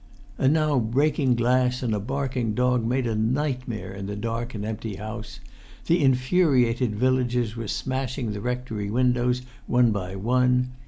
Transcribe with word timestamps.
And 0.39 0.51
now 0.53 0.79
breaking 0.79 1.35
glass 1.35 1.83
and 1.83 2.07
barking 2.07 2.55
dog 2.55 2.83
made 2.83 3.05
night 3.05 3.13
a 3.13 3.15
nightmare 3.15 3.93
in 3.93 4.07
the 4.07 4.15
dark 4.15 4.55
and 4.55 4.65
empty 4.65 4.95
house: 4.95 5.39
the 5.85 6.01
infuriated 6.03 6.95
villagers 6.95 7.55
were 7.55 7.67
smashing 7.67 8.31
the 8.31 8.41
rectory 8.41 8.89
windows 8.89 9.43
one 9.67 9.91
by 9.91 10.15
one. 10.15 10.69